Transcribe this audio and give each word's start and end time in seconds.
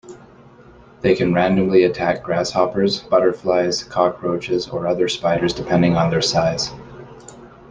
They 1.01 1.13
can 1.13 1.31
randomly 1.31 1.83
attack 1.83 2.23
grasshoppers, 2.23 3.01
butterflies, 3.01 3.83
cockroaches 3.83 4.67
or 4.67 4.87
other 4.87 5.07
spiders 5.07 5.53
depending 5.53 5.95
on 5.95 6.09
their 6.09 6.23
size. 6.23 6.71